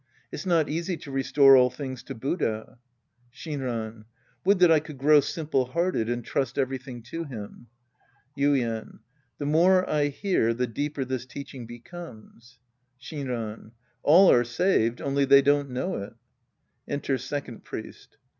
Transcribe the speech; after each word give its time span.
It's 0.31 0.47
not 0.47 0.67
easy 0.67 0.97
to 0.97 1.11
restore 1.11 1.55
all 1.55 1.69
things 1.69 2.01
to 2.05 2.15
Buddha. 2.15 2.79
Shinran. 3.31 4.05
Would 4.43 4.57
that 4.57 4.71
I 4.71 4.79
could 4.79 4.97
grow 4.97 5.19
simplp 5.19 5.73
hparfpH 5.73 6.11
and 6.11 6.25
trust 6.25 6.57
everything 6.57 7.03
to 7.03 7.25
him. 7.25 7.67
Yuien. 8.35 8.97
The 9.37 9.45
more 9.45 9.87
I 9.87 10.07
hear, 10.07 10.55
the 10.55 10.65
deeper 10.65 11.05
this 11.05 11.27
teacWng 11.27 11.67
becomes. 11.67 12.57
Shinran. 12.99 13.73
All 14.01 14.31
are 14.31 14.43
saved. 14.43 15.01
Only 15.01 15.23
they 15.25 15.43
don't 15.43 15.69
know 15.69 15.97
it. 15.97 16.13
{Enter 16.87 17.19
Second 17.19 17.63
Priest.) 17.63 18.17